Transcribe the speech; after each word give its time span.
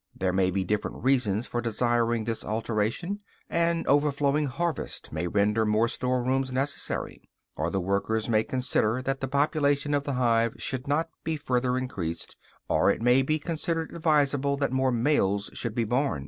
There 0.15 0.33
may 0.33 0.49
be 0.49 0.63
different 0.63 1.03
reasons 1.03 1.45
for 1.45 1.61
desiring 1.61 2.23
this 2.23 2.43
alteration: 2.43 3.19
an 3.51 3.85
overflowing 3.87 4.47
harvest 4.47 5.11
may 5.11 5.27
render 5.27 5.63
more 5.63 5.87
store 5.87 6.23
rooms 6.23 6.51
necessary, 6.51 7.21
or 7.55 7.69
the 7.69 7.79
workers 7.79 8.27
may 8.27 8.43
consider 8.43 9.03
that 9.03 9.21
the 9.21 9.27
population 9.27 9.93
of 9.93 10.05
the 10.05 10.13
hive 10.13 10.55
should 10.57 10.87
not 10.87 11.11
be 11.23 11.35
further 11.37 11.77
increased, 11.77 12.35
or 12.67 12.89
it 12.89 12.99
may 13.03 13.21
be 13.21 13.37
considered 13.37 13.93
advisable 13.95 14.57
that 14.57 14.71
more 14.71 14.91
males 14.91 15.51
should 15.53 15.75
be 15.75 15.83
born. 15.85 16.19